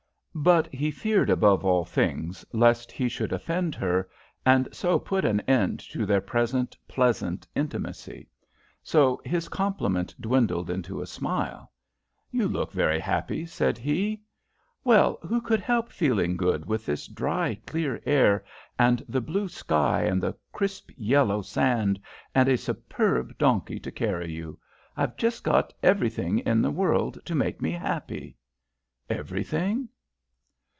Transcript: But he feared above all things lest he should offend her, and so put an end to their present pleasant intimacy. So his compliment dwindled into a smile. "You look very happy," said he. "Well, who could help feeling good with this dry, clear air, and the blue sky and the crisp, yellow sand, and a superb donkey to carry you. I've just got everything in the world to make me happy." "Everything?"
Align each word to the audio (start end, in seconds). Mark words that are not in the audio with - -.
But 0.33 0.67
he 0.73 0.91
feared 0.91 1.29
above 1.29 1.65
all 1.65 1.83
things 1.83 2.45
lest 2.53 2.89
he 2.89 3.09
should 3.09 3.33
offend 3.33 3.75
her, 3.75 4.09
and 4.45 4.69
so 4.73 4.97
put 4.97 5.25
an 5.25 5.41
end 5.41 5.81
to 5.91 6.05
their 6.05 6.21
present 6.21 6.73
pleasant 6.87 7.45
intimacy. 7.53 8.29
So 8.81 9.21
his 9.25 9.49
compliment 9.49 10.15
dwindled 10.21 10.69
into 10.69 11.01
a 11.01 11.05
smile. 11.05 11.69
"You 12.31 12.47
look 12.47 12.71
very 12.71 12.97
happy," 12.99 13.45
said 13.45 13.77
he. 13.77 14.21
"Well, 14.85 15.19
who 15.21 15.41
could 15.41 15.59
help 15.59 15.91
feeling 15.91 16.37
good 16.37 16.63
with 16.65 16.85
this 16.85 17.07
dry, 17.07 17.55
clear 17.67 18.01
air, 18.05 18.45
and 18.79 19.03
the 19.09 19.21
blue 19.21 19.49
sky 19.49 20.03
and 20.03 20.23
the 20.23 20.37
crisp, 20.53 20.91
yellow 20.95 21.41
sand, 21.41 21.99
and 22.33 22.47
a 22.47 22.55
superb 22.57 23.37
donkey 23.37 23.81
to 23.81 23.91
carry 23.91 24.31
you. 24.31 24.57
I've 24.95 25.17
just 25.17 25.43
got 25.43 25.73
everything 25.83 26.39
in 26.39 26.61
the 26.61 26.71
world 26.71 27.19
to 27.25 27.35
make 27.35 27.61
me 27.61 27.71
happy." 27.71 28.37
"Everything?" 29.09 29.89